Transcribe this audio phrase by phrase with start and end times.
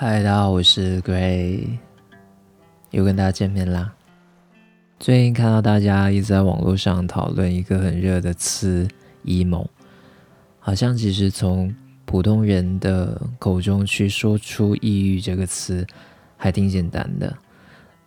[0.00, 1.76] 嗨，大家好，我是 Gray，
[2.92, 3.92] 又跟大家见面啦。
[5.00, 8.86] 最近看到大家一直在网络上讨论一个很热的词
[9.24, 9.66] “emo”，
[10.60, 15.84] 好像其实从普通人的口中去说出“抑郁”这个词
[16.36, 17.36] 还挺简单的，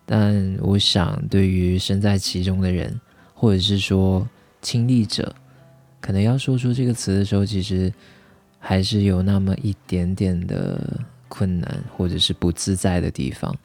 [0.05, 2.97] 但我想对于身在其中的人，
[3.33, 4.25] 或者是说
[4.61, 5.35] 亲历者，
[5.99, 7.93] 可能要说出这个词的时候，其实
[8.59, 10.97] 还是有那么一点点的。
[11.31, 13.55] 困难或者是不自在的地方。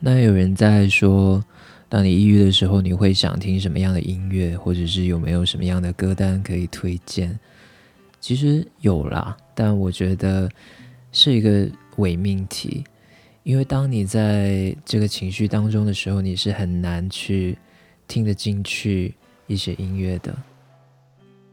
[0.00, 1.44] 那有人在说，
[1.88, 7.38] 当你抑郁的时候，你会想听什么样的音乐，或者是有没有什么样的歌单可以推荐？
[8.18, 10.50] 其实有啦，但我觉得
[11.12, 12.82] 是一个伪命题，
[13.44, 17.56] 因为当你在这个情绪当中的时候，你是很难去
[18.08, 19.14] 听得进去
[19.46, 20.36] 一些音乐的。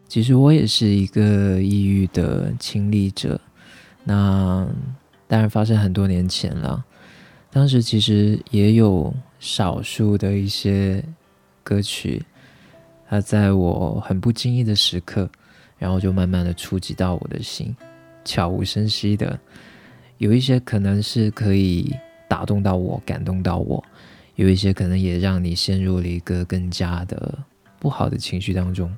[0.07, 3.39] 其实我也是一个抑郁的亲历者。
[4.09, 4.65] 那
[5.27, 6.81] 当然发生很多年前了，
[7.51, 11.03] 当时其实也有少数的一些
[11.61, 12.23] 歌曲，
[13.09, 15.29] 它在我很不经意的时刻，
[15.77, 17.75] 然后就慢慢的触及到我的心，
[18.23, 19.37] 悄无声息的，
[20.19, 21.93] 有一些可能是可以
[22.29, 23.83] 打动到我、感动到我，
[24.35, 27.37] 有一些可能也让你陷入了一个更加的
[27.77, 28.89] 不好的情绪当中。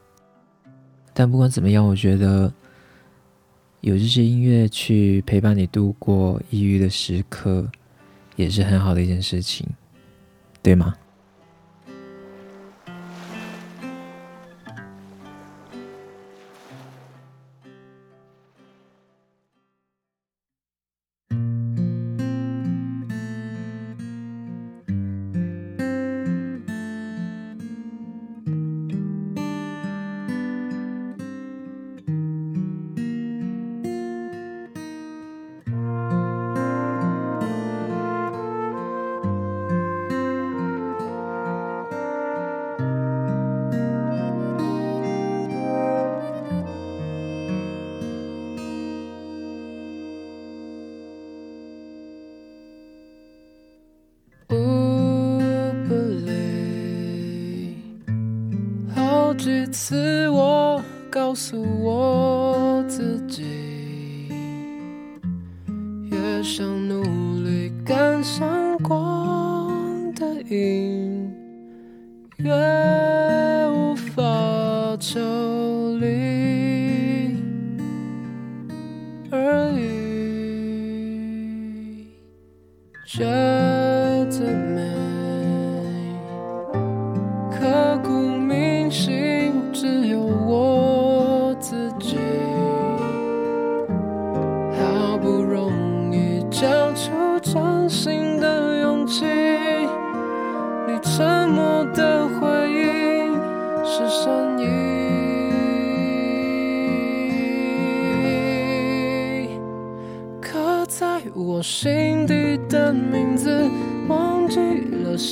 [1.15, 2.53] 但不管怎么样，我觉得。
[3.81, 7.69] 有这些音乐去陪伴你度过抑郁的时刻，
[8.35, 9.65] 也是很好的一件事情，
[10.61, 10.93] 对吗？
[66.87, 67.03] 努
[67.43, 71.33] 力赶上光的影，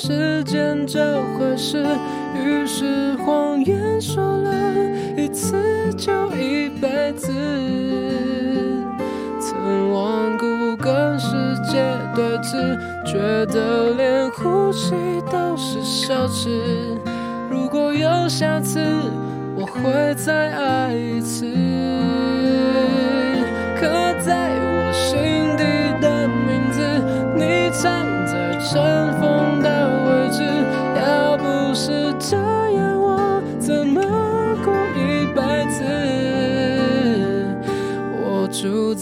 [0.08, 1.86] 时间这回事。
[2.34, 4.52] 于是谎言说了
[5.18, 7.30] 一次就一辈子，
[9.38, 11.36] 曾顽固跟世
[11.70, 11.84] 界
[12.16, 13.18] 对峙，觉
[13.48, 14.96] 得连呼吸
[15.30, 16.48] 都是奢侈。
[17.50, 18.80] 如果有下次，
[19.58, 21.46] 我会再爱一次。
[23.76, 23.86] 刻
[24.26, 25.18] 在我心
[25.58, 25.66] 底
[26.00, 26.80] 的名字，
[27.36, 29.07] 你藏在尘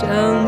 [0.00, 0.47] 想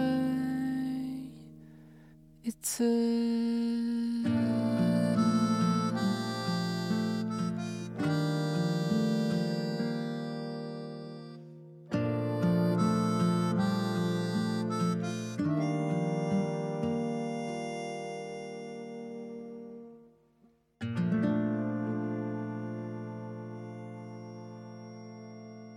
[2.43, 2.83] 一次。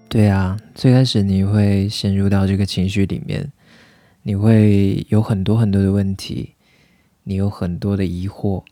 [0.09, 3.51] 对啊，最开始你会陷入到这个情绪里面，
[4.23, 6.54] 你会有很多很多的问题，
[7.25, 8.63] 你有很多的疑惑，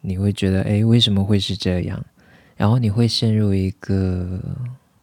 [0.00, 2.04] 你会觉得，哎，为什么会是这样？
[2.56, 4.40] 然后你会陷入一个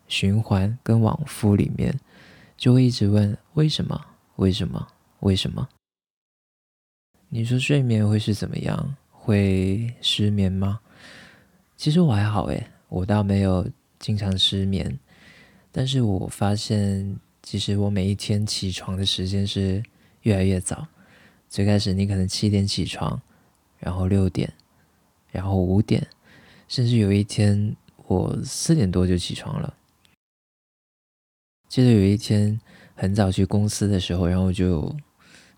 [0.07, 1.97] 循环跟往复里面，
[2.55, 3.99] 就会一直问为什么？
[4.35, 4.87] 为什么？
[5.21, 5.67] 为什么？
[7.29, 8.95] 你说睡眠会是怎么样？
[9.09, 10.79] 会失眠吗？
[11.77, 13.67] 其实我还好诶，我倒没有
[13.99, 14.99] 经常失眠。
[15.71, 19.81] 但是我发现，其实我每一天起床的时间是
[20.21, 20.85] 越来越早。
[21.53, 23.21] 最开始你可能七点起床，
[23.77, 24.51] 然后六点，
[25.31, 26.07] 然后五点，
[26.67, 27.75] 甚至有一天
[28.07, 29.71] 我四点多就起床了。
[31.69, 32.59] 记得有一天
[32.95, 34.95] 很早去公司的时候，然后就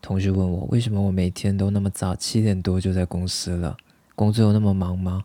[0.02, 3.78] 同事问我，为什么我每天都那么早，七点多就在公司了？
[4.16, 5.24] 工作又那么忙吗？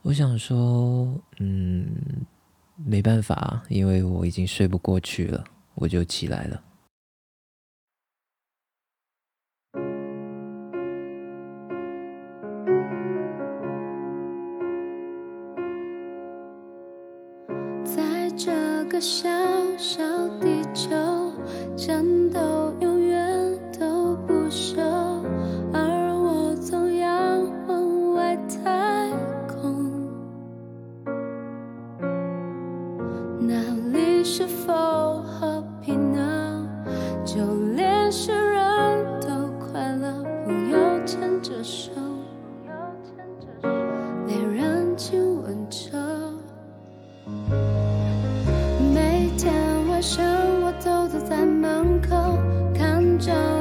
[0.00, 1.86] 我想说，嗯。
[2.78, 6.62] 没办法，因为我已经睡不过去了，我就起来了。
[18.96, 19.28] 个小
[19.76, 20.02] 小
[20.40, 20.88] 地球，
[21.76, 22.40] 战斗
[22.80, 23.20] 永远
[23.78, 24.80] 都不休。
[25.70, 28.34] 而我总仰望外
[28.64, 29.10] 太
[29.46, 29.92] 空，
[33.38, 33.60] 那
[33.92, 36.66] 里是否和平呢？
[37.22, 37.65] 就。
[53.26, 53.55] 多。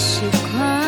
[0.00, 0.22] 习
[0.56, 0.79] 惯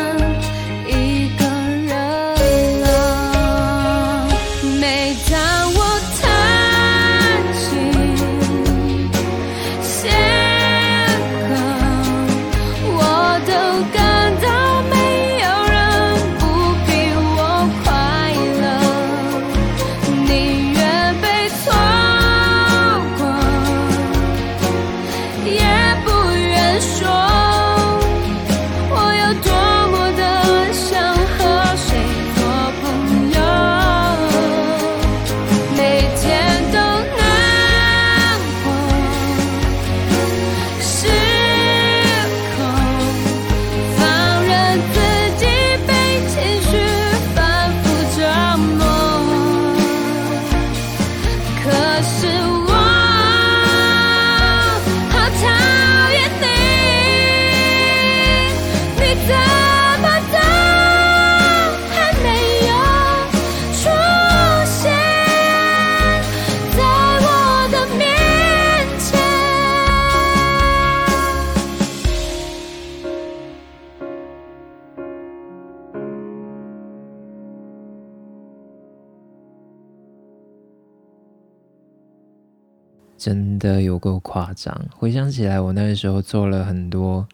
[83.23, 84.77] 真的有够夸张。
[84.91, 87.25] 回想起来，我那个时候做了很多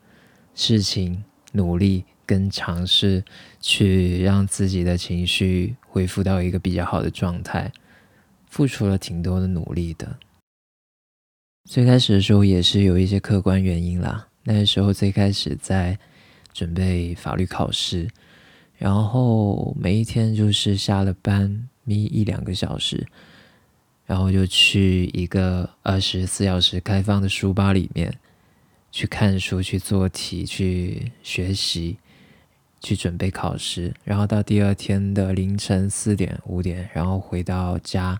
[0.54, 3.24] 事情，努力跟尝试
[3.60, 7.72] 去让自己的情绪恢复到一个比较好的状态，
[8.46, 10.20] 付出了挺多的努力的。
[11.68, 14.28] 最开始的时候也是有一些客观原因啦。
[14.44, 15.98] 那个时候最开始在
[16.54, 18.08] 准备法律考试，
[18.78, 23.08] 然后每一天就是下了班眯一两个小时，
[24.10, 28.12] 然后就去一个二十四小时开放的书吧里面
[28.90, 31.96] 去看书、去做题、去学习、
[32.80, 38.20] 去准备考试，然后到第二天的凌晨四点、五点，然后回到家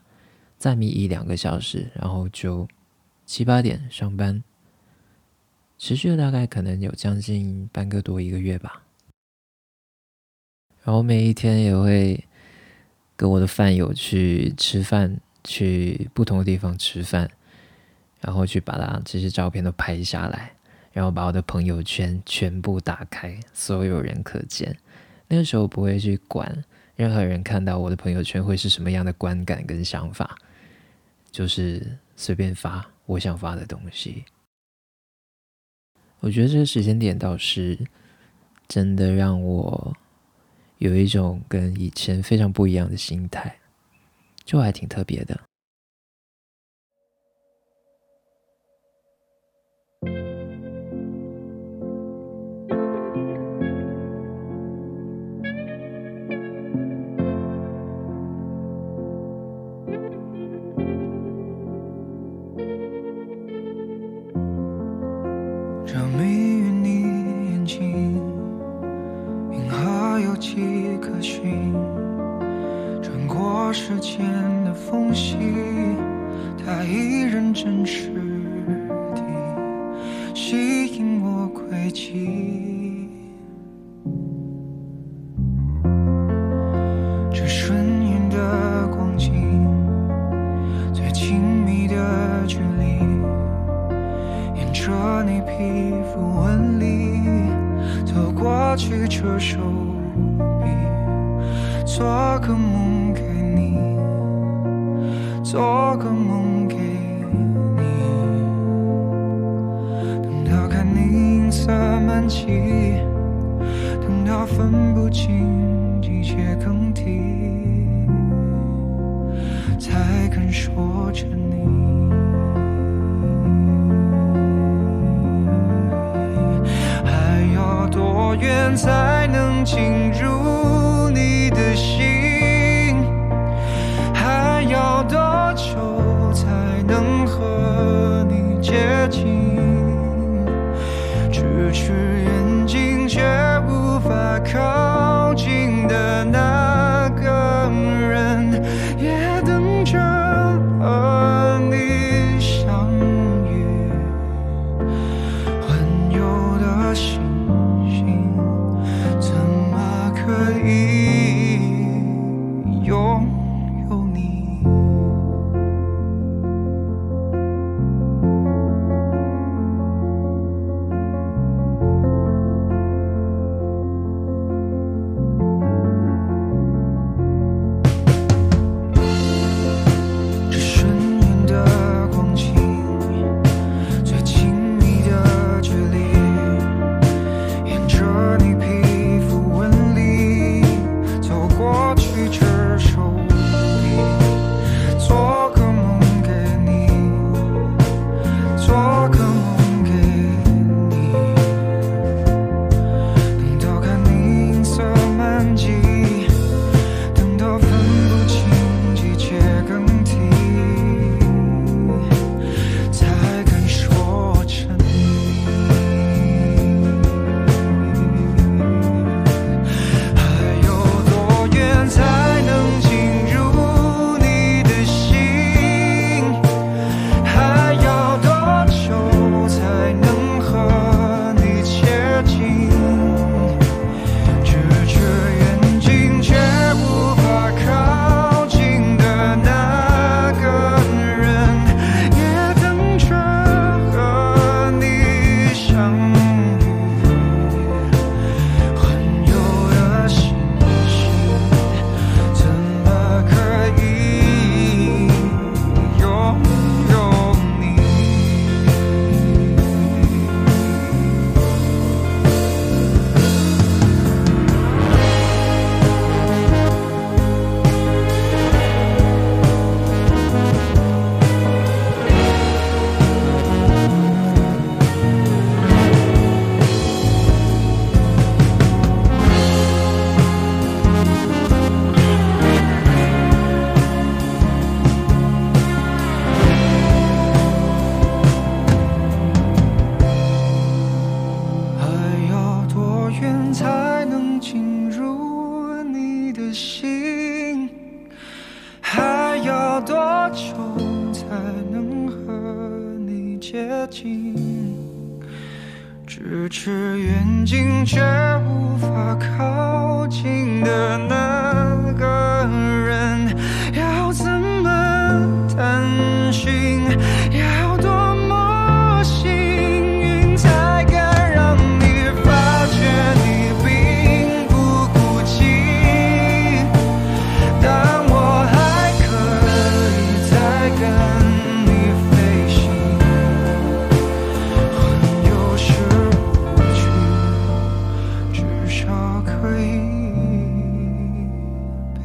[0.60, 2.68] 再眯一两个小时，然后就
[3.26, 4.44] 七八点上班，
[5.80, 8.84] 持续了大概可能有将近半个多一个月吧。
[10.84, 12.24] 然后每一天也会
[13.16, 17.28] 跟我的饭友去吃饭，去不同的地方吃饭，
[18.22, 20.54] 然后去把它这些照片都拍下来，
[20.94, 24.78] 然后把我的朋友圈全部打开，所有人可见。
[25.28, 26.64] 那个时候不会去管
[26.96, 30.38] 任何人看到我的朋友圈会是什么样的观感跟想法，
[31.32, 34.26] 就是随便发我想发的东西。
[36.20, 37.76] 我觉得这个时间点倒是
[38.68, 39.98] 真的让我
[40.78, 43.59] 有一种跟以前非常不一样的心态，
[44.50, 45.49] 就还挺特别的。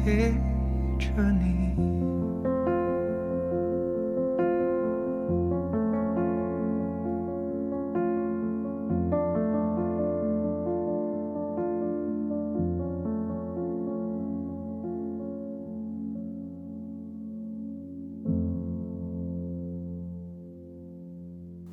[0.05, 0.31] 陪
[0.99, 1.65] 着你。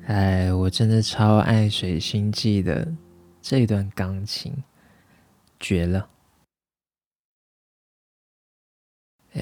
[0.07, 2.91] 哎，我真的超爱《水星记》的
[3.43, 4.51] 这一段钢琴，
[5.59, 6.12] 绝了！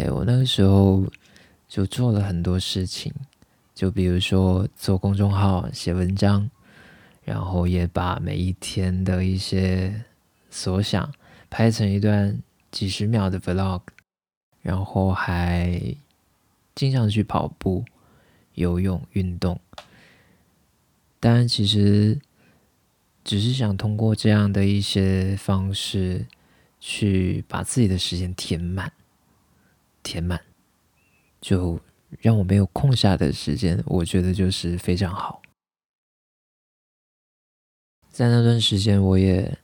[0.10, 1.06] 我那个时候
[1.68, 3.14] 就做了很多事情，
[3.76, 6.50] 就比如说做公众号、写文章，
[7.24, 10.04] 然后也把每一天的一些
[10.50, 11.14] 所想
[11.50, 13.82] 拍成一段几十秒的 vlog，
[14.62, 15.96] 然后还
[16.74, 17.84] 经常去跑步、
[18.54, 19.60] 游泳、运动。
[21.20, 22.20] 当然，其实
[23.24, 26.26] 只是想通过这样的一些方式，
[26.80, 28.92] 去把自己的时间填满，
[30.04, 30.40] 填满，
[31.40, 31.80] 就
[32.20, 35.42] 让我没有空下的时间，我觉得就是非常好。
[38.10, 39.58] 在那段时间，我也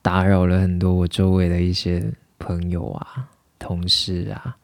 [0.00, 4.56] 打扰了很多我周围的一些朋友啊、同事啊、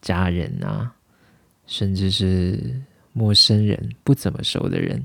[0.00, 0.94] 家人啊，
[1.66, 5.04] 甚至是陌生人、不怎么熟的人。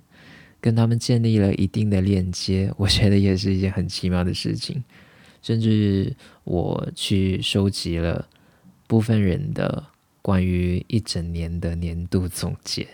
[0.59, 4.83] 跟他们建立了一定的链接，我觉得也是一件很奇妙的事情。
[5.43, 8.27] 甚至我去收集了
[8.87, 9.85] 部分人的
[10.21, 12.87] 关于一整年的年度总结，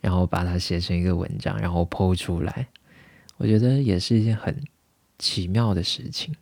[0.00, 2.66] 然后把它写成一个文章，然后剖出来。
[3.36, 4.62] 我觉得也是一件很
[5.18, 6.34] 奇妙的事情。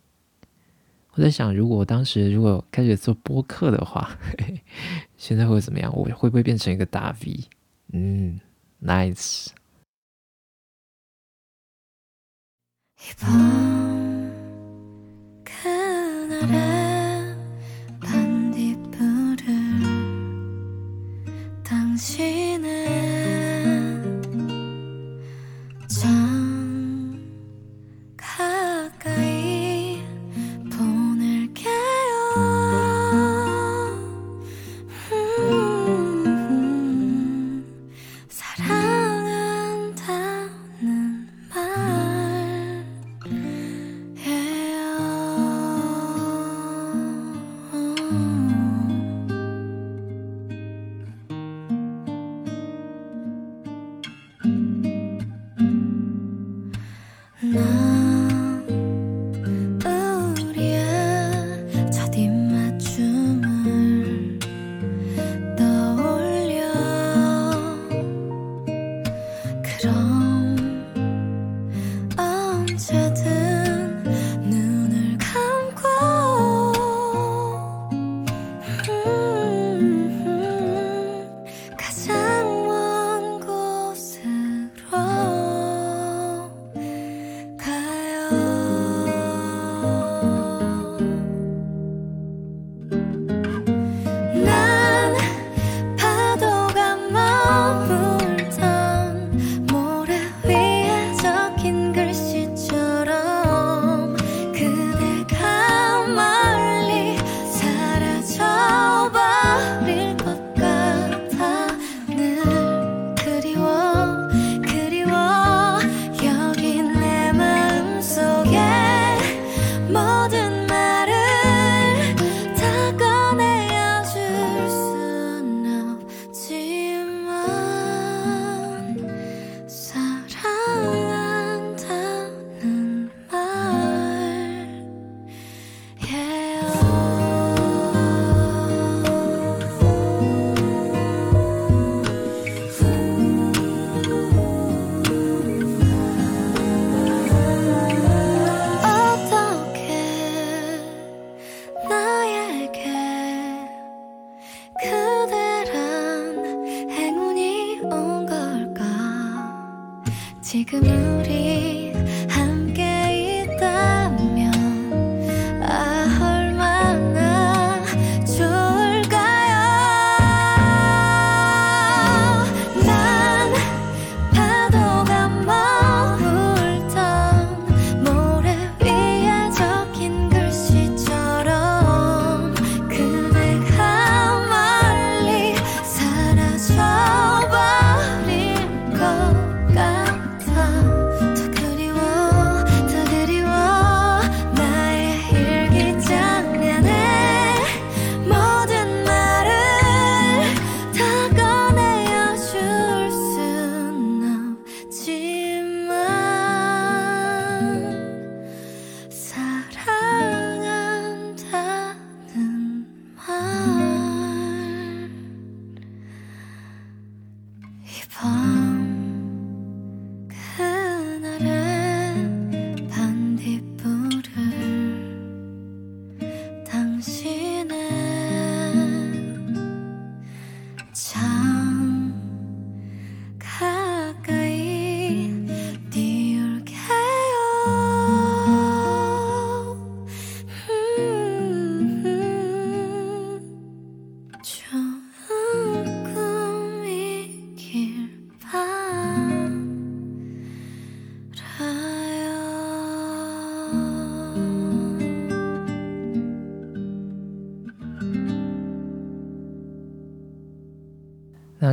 [1.13, 4.61] 我在想，如果当时如果开始做播客的话，嘿 嘿
[5.17, 5.91] 现在会怎么样？
[5.95, 7.39] 我会不会变成一个大 V？
[7.93, 8.39] 嗯
[8.83, 9.47] ，nice。
[22.07, 22.36] 起。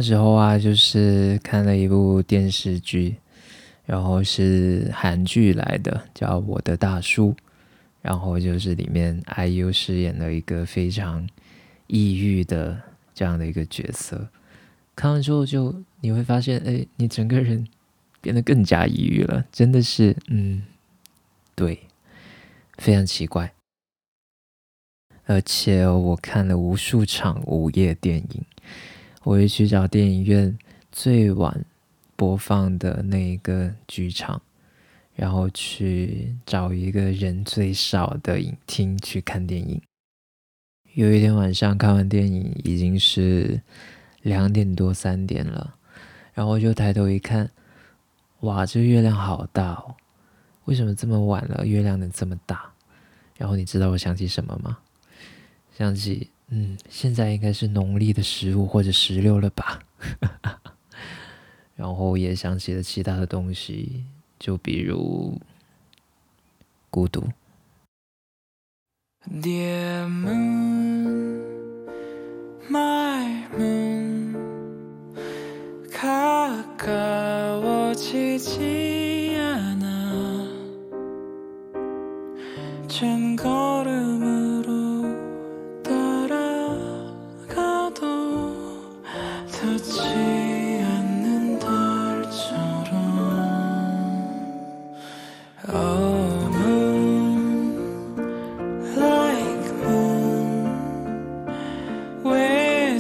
[0.05, 3.17] 时候啊，就是看了一部电视剧，
[3.87, 7.31] 然后是韩剧来的，叫《我的大叔》，
[8.03, 11.27] 然后就是里面 IU 饰演了一个非常
[11.87, 12.79] 抑郁的
[13.15, 14.29] 这样的一个角色。
[14.95, 17.67] 看完之后，就你会发现，哎，你整个人
[18.21, 20.63] 变得更加抑郁了，真的是，嗯，
[21.55, 21.81] 对，
[22.77, 23.55] 非常奇怪。
[25.27, 28.45] 而且我看了无数场午夜电影，
[29.25, 30.57] 我会去找电影院
[30.93, 31.65] 最晚
[32.15, 34.41] 播放的那一个剧场，
[35.15, 39.81] 然后去找一个人最少的影厅去看电影。
[40.93, 43.63] 有一天晚上看完电影，已经是
[44.21, 45.75] 两点多三点了，
[46.35, 47.51] 然后就抬头一看，
[48.41, 49.97] 哇，这月亮好大哦！
[50.67, 52.71] 为什么这么晚了，月亮能这么大？
[53.39, 54.79] 然后你知道我想起什么吗？
[55.77, 59.81] 想起，嗯现在应该是农历的十五或者十六了吧？
[61.75, 64.05] 然后也想起了其他的东西
[64.39, 65.41] 就比如
[66.91, 67.23] 孤独。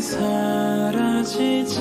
[0.05, 1.81] 사라지지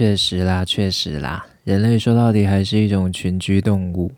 [0.00, 4.10] 确实啦，确实啦，人类说到底还是一种群居动物，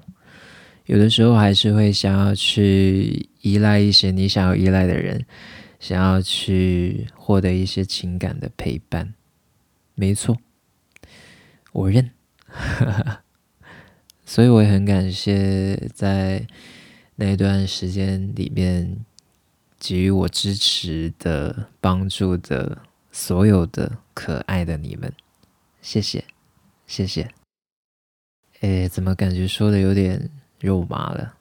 [0.86, 5.26] 有的时候还是会想要去依赖一些你想要依赖的人，
[5.80, 9.12] 想要去获得一些情感的陪伴。
[9.96, 10.36] 没错，
[11.72, 12.08] 我认。
[14.24, 16.46] 所以我也很感谢在
[17.16, 18.98] 那段时间里面
[19.80, 22.78] 给予我支持的、帮助的
[23.10, 25.12] 所有的可爱的你们，
[25.82, 26.24] 谢谢，
[26.86, 27.28] 谢谢。
[28.60, 31.34] 哎，怎么感觉说的有点肉麻了？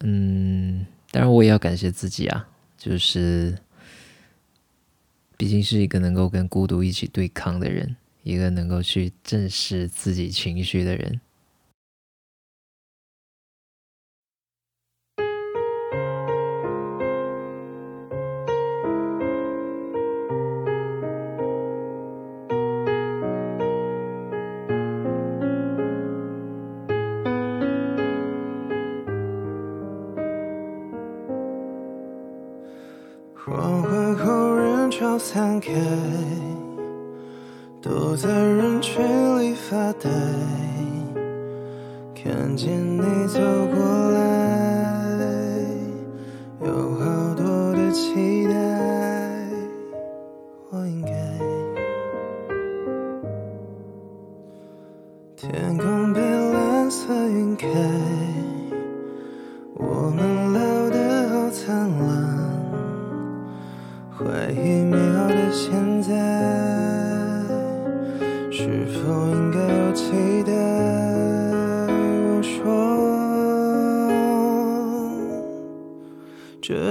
[0.00, 3.58] 嗯，当然我也要感谢自己啊，就是
[5.36, 11.20] 毕竟是一个能够跟孤独一起对抗的人，一个能够去正视自己情绪的人。
[35.22, 35.70] 散开，
[37.80, 39.04] 躲在人群
[39.38, 40.08] 里发呆，
[42.14, 44.19] 看见你走过来，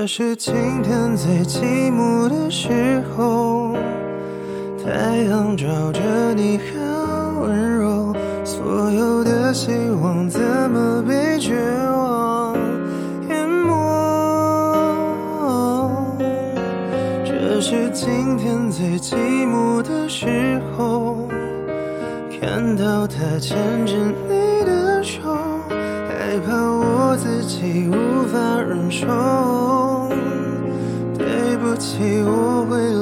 [0.02, 3.76] 这是今天最寂寞的时候，
[4.82, 10.40] 太阳照着你好温柔，所有的希望怎
[10.72, 11.54] 么被绝
[11.92, 12.56] 望
[13.28, 13.76] 淹没？
[17.26, 21.28] 这是今天最寂寞的时候，
[22.40, 23.94] 看到他牵着
[24.30, 25.20] 你的手，
[26.08, 29.89] 害怕我自己无法忍受。
[32.00, 32.96] 对不起，我会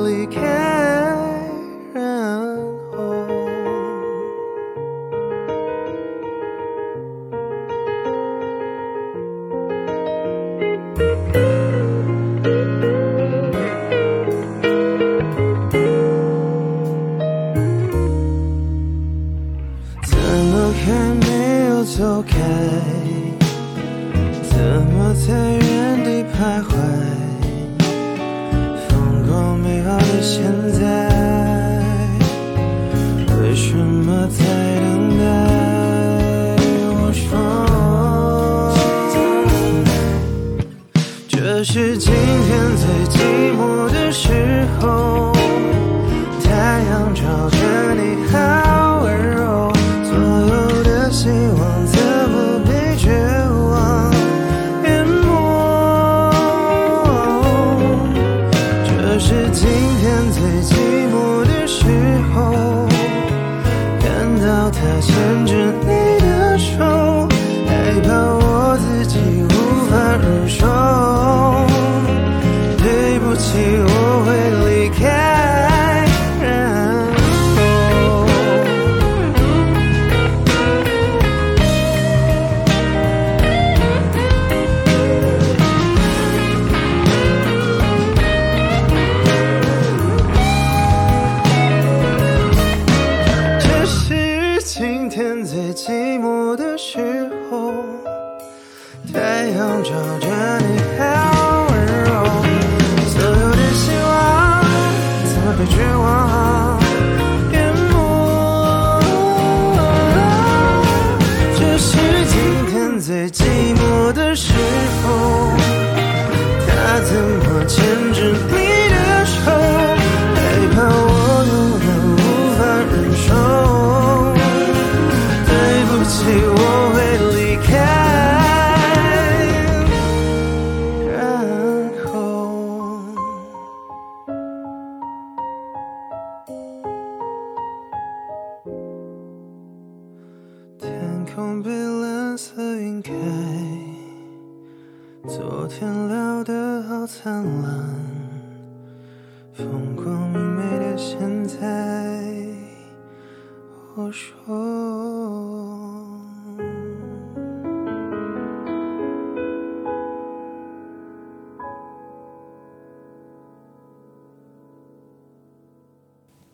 [154.18, 154.34] 我说。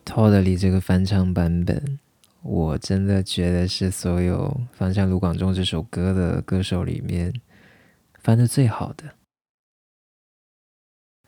[0.03, 1.97] 偷的里这个翻唱版本，
[2.41, 7.33] 我真的觉得是所有翻唱卢广仲这首歌的歌手里面
[8.19, 9.15] 翻的最好的。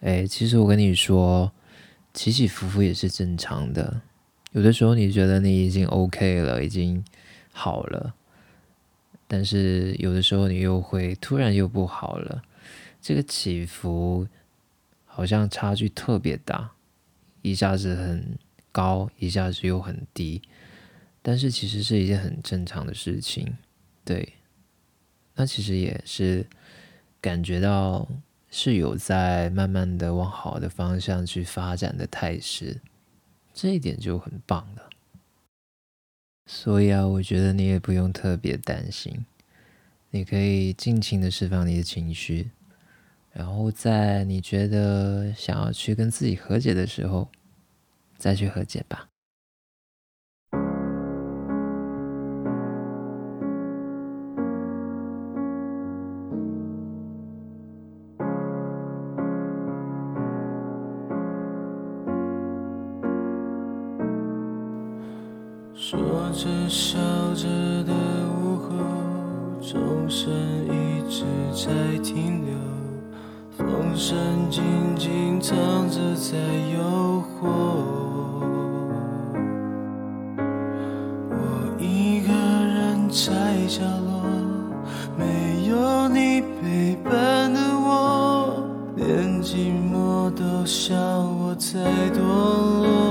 [0.01, 1.51] 哎，其实我跟你说，
[2.13, 4.01] 起起伏伏也是正常的。
[4.55, 7.03] 有的时候你觉得你已经 OK 了，已经
[7.51, 8.15] 好了，
[9.27, 12.41] 但是有的时候你又会突然又不好了。
[13.01, 14.25] 这个起伏
[15.05, 16.71] 好像差距特别大，
[17.41, 18.37] 一下子很。
[18.75, 20.41] 高一下子又很低，
[21.21, 23.55] 但是其实是一件很正常的事情，
[24.03, 24.33] 对。
[25.35, 26.45] 那其实也是
[27.21, 28.05] 感觉到
[28.49, 32.81] 是有在慢慢的往好的方向去发展的态势，
[33.55, 34.89] 这一点就很棒了。
[36.45, 39.25] 所以啊，我觉得你也不用特别担心，
[40.11, 42.51] 你可以尽情的释放你的情绪，
[43.33, 47.29] 然后在你觉得想要去跟自己和解的时候。
[48.17, 49.09] 再去和解吧。
[66.05, 66.99] 说着笑
[67.33, 67.47] 着
[67.83, 67.91] 的
[68.29, 68.69] 午后，
[69.59, 70.31] 钟声
[70.67, 72.53] 一直在停留，
[73.57, 74.15] 风声
[74.51, 74.63] 静
[74.95, 75.57] 静藏
[75.89, 76.37] 着在
[76.71, 77.49] 诱惑。
[81.31, 81.33] 我
[81.79, 84.21] 一个人在角落，
[85.17, 88.63] 没有你陪伴的我，
[88.95, 91.79] 连寂寞都笑我太
[92.11, 93.04] 堕落。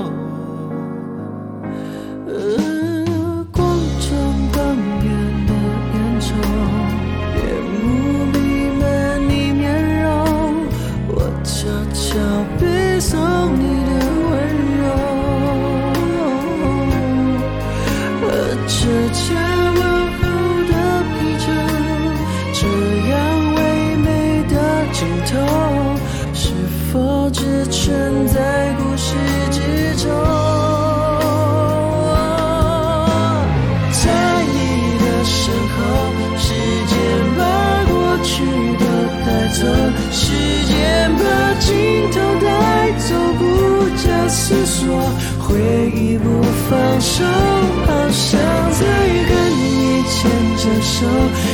[45.47, 45.53] 回
[45.93, 48.39] 忆不放手，好想
[48.71, 48.81] 再
[49.29, 50.15] 跟你牵
[50.57, 51.05] 着手，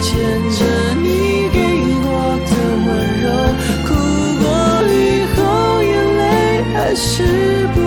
[0.02, 0.10] 牵
[0.50, 0.60] 着
[1.02, 1.06] 你
[1.52, 1.58] 给
[2.04, 2.08] 我
[2.48, 2.52] 的
[2.88, 2.90] 温
[3.22, 3.26] 柔。
[3.86, 3.90] 哭
[4.40, 4.44] 过
[4.88, 4.96] 以
[5.36, 5.40] 后，
[5.84, 6.22] 眼泪
[6.74, 7.12] 还是
[7.76, 7.81] 不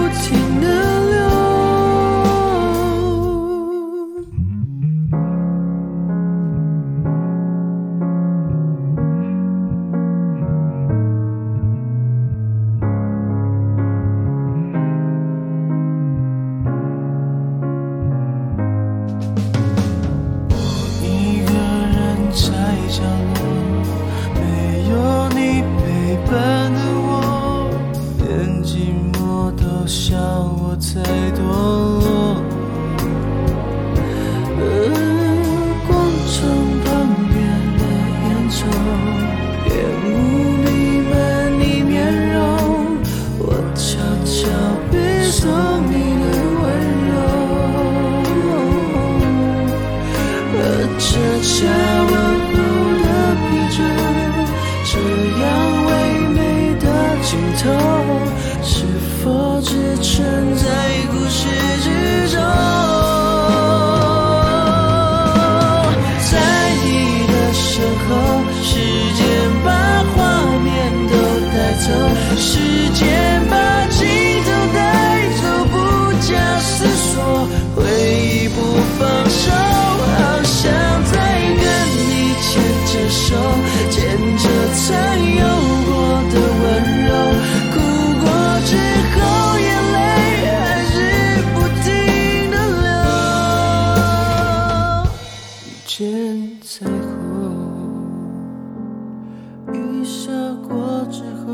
[100.63, 101.53] 过之后，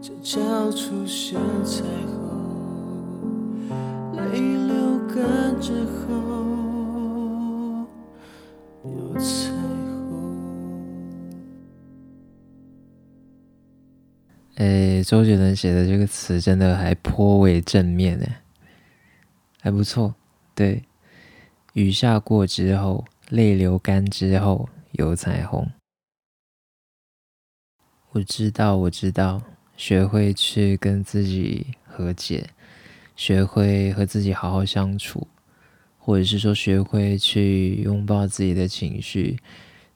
[0.00, 2.18] 就叫出现彩虹；
[4.16, 6.14] 泪流干之后，
[8.84, 10.36] 有彩虹。
[14.56, 18.26] 哎，周杰伦写的这个词真的还颇为正面呢，
[19.60, 20.14] 还不错。
[20.54, 20.82] 对，
[21.74, 25.64] 雨下过之后，泪流干之后，有彩虹。
[28.18, 29.40] 我知道，我知道，
[29.76, 32.50] 学会去跟自己和解，
[33.14, 35.24] 学会和自己好好相处，
[36.00, 39.38] 或者是说学会去拥抱自己的情绪，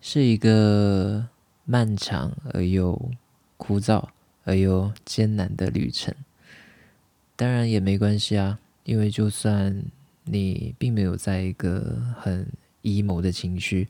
[0.01, 1.27] 是一个
[1.65, 3.11] 漫长而又
[3.57, 4.01] 枯燥
[4.45, 6.15] 而又艰难的旅程。
[7.35, 9.85] 当然也没关系啊，因为就算
[10.23, 12.47] 你并没有在一个很
[12.85, 13.89] emo 的情绪，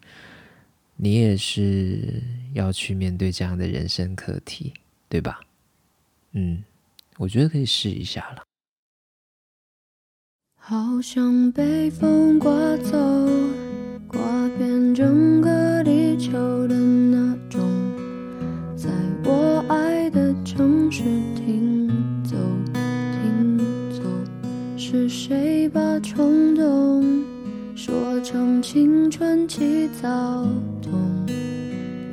[1.05, 2.23] 你也是
[2.55, 4.73] 要去面对这样的人生课题，
[5.09, 5.41] 对吧？
[6.31, 6.63] 嗯，
[7.19, 8.45] 我觉得可以试一下了。
[10.55, 12.97] 好像被风刮走，
[14.07, 17.61] 刮遍整个地球的那种，
[18.77, 18.89] 在
[19.25, 21.03] 我爱的城市
[21.35, 21.89] 停
[22.23, 22.37] 走，
[22.73, 23.59] 停
[23.91, 24.05] 走。
[24.79, 27.25] 是谁把冲动
[27.75, 30.72] 说成青春期躁动？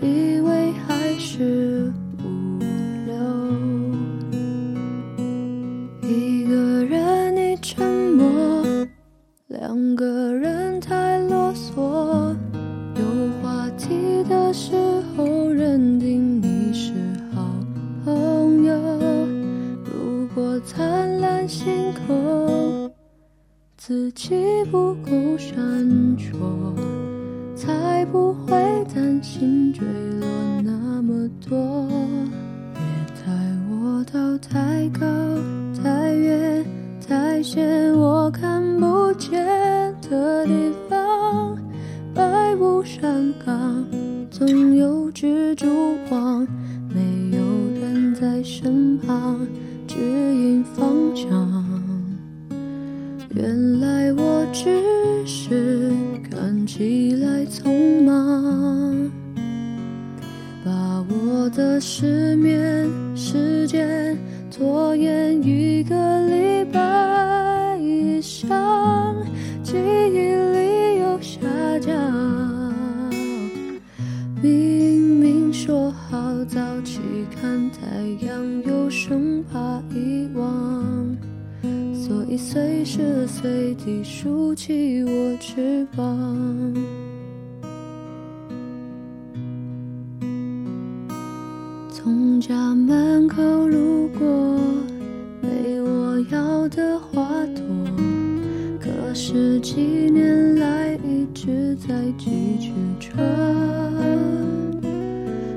[0.02, 1.89] 以为还是
[99.22, 103.10] 十几年来一直在寄居着。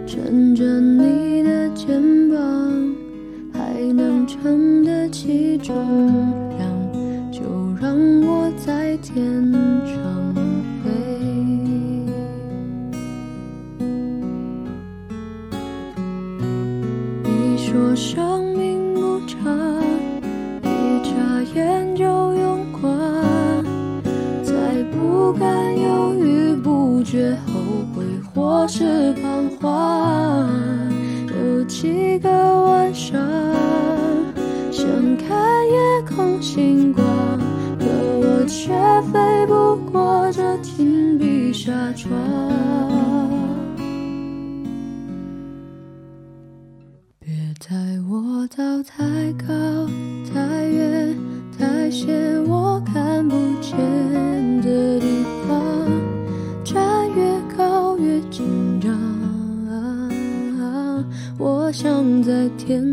[0.05, 2.93] 趁着你的肩膀，
[3.53, 6.42] 还能撑得起重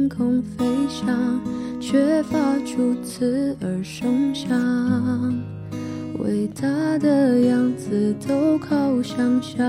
[0.10, 1.40] 空飞翔，
[1.80, 4.50] 却发出刺耳声响。
[6.18, 9.64] 伟大的样子都靠想象。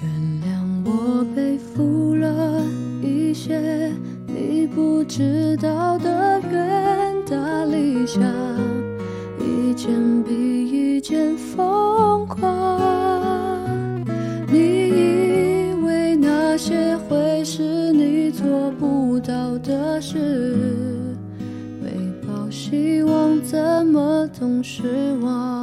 [0.00, 0.08] 原
[0.44, 0.48] 谅
[0.84, 2.62] 我背负了
[3.02, 3.90] 一些
[4.28, 8.22] 你不知道的远大理想，
[9.40, 9.90] 一件
[10.22, 12.85] 比一件疯狂。
[20.06, 21.16] 到的事，
[21.82, 21.90] 没
[22.26, 24.82] 抱希望怎么懂失
[25.22, 25.55] 望？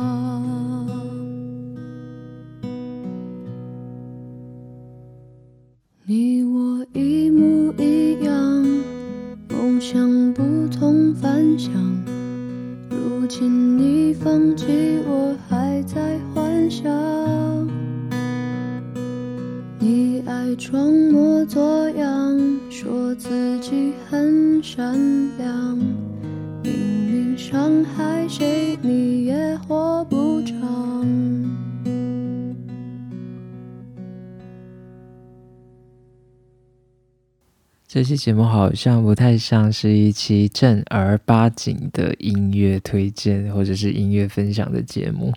[37.94, 45.32] 这期节目好像不太像是一期正儿八经的音乐推荐或者是音乐分享的节目。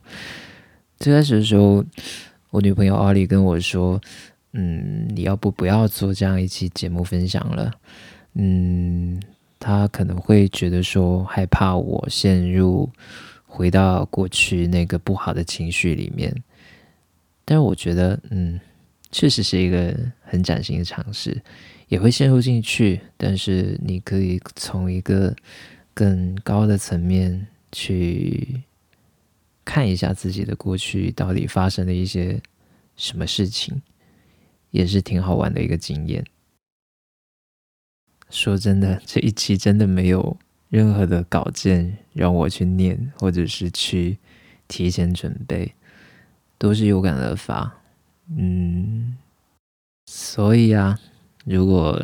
[0.98, 1.84] 最开始的时候，
[2.48, 4.00] 我女朋友奥利跟我说
[4.56, 7.70] ：“嗯，你要不不要做这样一期节目分享了？
[8.32, 9.20] 嗯，
[9.58, 12.90] 她可能会觉得说害怕我陷入
[13.44, 16.34] 回到过去那个不好的情绪里面。
[17.44, 18.58] 但是我觉得，嗯，
[19.12, 21.38] 确实是一个很崭新的尝试。”
[21.88, 25.34] 也会陷入进去，但是你可以从一个
[25.94, 28.62] 更高的层面去
[29.64, 32.42] 看一下自己的过去到底发生了一些
[32.96, 33.80] 什么事情，
[34.72, 36.24] 也是挺好玩的一个经验。
[38.30, 40.36] 说真的，这一期真的没有
[40.68, 44.18] 任何的稿件让我去念，或者是去
[44.66, 45.72] 提前准备，
[46.58, 47.80] 都是有感而发。
[48.36, 49.16] 嗯，
[50.06, 50.98] 所以啊。
[51.46, 51.96] 如果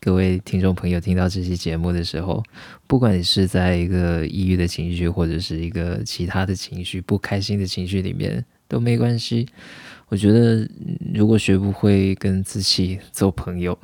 [0.00, 2.42] 各位听众朋友听到这期节目的时候，
[2.86, 9.46] 不管你是在一个抑郁的情绪，或者是一个其他的情绪、不开心的情绪里面，都没关系。
[10.08, 10.66] 我觉得，
[11.12, 13.78] 如果学不会跟自己做朋友，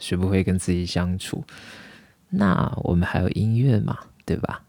[0.00, 1.44] 学不会跟自己相处，
[2.28, 4.64] 那我们还有音乐嘛，对吧？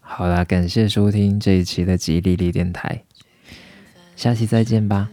[0.00, 3.04] 好啦，感谢收听这一期的吉利利电台，
[4.16, 5.10] 下期再见吧。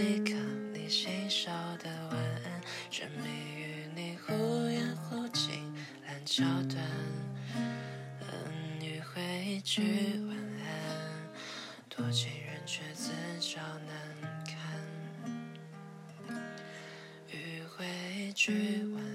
[0.00, 0.40] 能抵抗
[0.72, 4.32] 你信手的晚安，沉迷于你忽
[4.66, 5.52] 远忽近
[6.06, 6.82] 烂桥段，
[8.80, 9.82] 迂回一句
[10.26, 10.34] 晚
[10.64, 10.66] 安，
[11.90, 13.94] 多情人却自找难
[14.46, 14.56] 堪。
[17.30, 17.34] 迂
[17.68, 17.84] 回
[18.16, 18.52] 一句
[18.94, 19.09] 晚安，